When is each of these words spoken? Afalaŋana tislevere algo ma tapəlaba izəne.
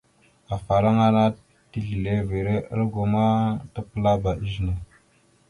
Afalaŋana 0.55 1.23
tislevere 1.71 2.55
algo 2.73 3.03
ma 3.13 3.25
tapəlaba 3.73 4.31
izəne. 4.45 4.75